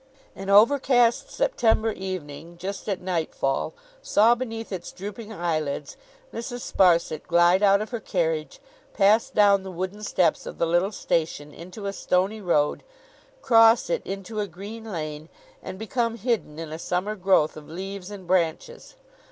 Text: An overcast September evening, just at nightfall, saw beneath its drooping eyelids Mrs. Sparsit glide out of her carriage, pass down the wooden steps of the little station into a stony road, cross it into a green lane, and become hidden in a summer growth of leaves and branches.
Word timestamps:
An 0.35 0.49
overcast 0.49 1.29
September 1.29 1.91
evening, 1.91 2.57
just 2.57 2.89
at 2.89 3.01
nightfall, 3.01 3.75
saw 4.01 4.33
beneath 4.33 4.71
its 4.71 4.91
drooping 4.91 5.31
eyelids 5.31 5.95
Mrs. 6.33 6.73
Sparsit 6.73 7.27
glide 7.27 7.61
out 7.61 7.81
of 7.81 7.91
her 7.91 7.99
carriage, 7.99 8.59
pass 8.95 9.29
down 9.29 9.61
the 9.61 9.69
wooden 9.69 10.01
steps 10.01 10.47
of 10.47 10.57
the 10.57 10.65
little 10.65 10.91
station 10.91 11.53
into 11.53 11.85
a 11.85 11.93
stony 11.93 12.41
road, 12.41 12.81
cross 13.43 13.91
it 13.91 14.01
into 14.03 14.39
a 14.39 14.47
green 14.47 14.85
lane, 14.91 15.29
and 15.61 15.77
become 15.77 16.17
hidden 16.17 16.57
in 16.57 16.71
a 16.71 16.79
summer 16.79 17.15
growth 17.15 17.55
of 17.55 17.69
leaves 17.69 18.09
and 18.09 18.25
branches. 18.25 18.95